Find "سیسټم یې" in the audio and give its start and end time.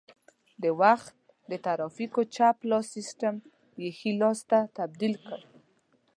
2.95-3.89